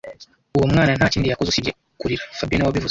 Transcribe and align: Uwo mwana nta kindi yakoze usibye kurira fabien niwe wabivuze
Uwo 0.55 0.65
mwana 0.71 0.91
nta 0.97 1.05
kindi 1.13 1.27
yakoze 1.31 1.49
usibye 1.49 1.71
kurira 1.99 2.23
fabien 2.37 2.57
niwe 2.59 2.67
wabivuze 2.69 2.79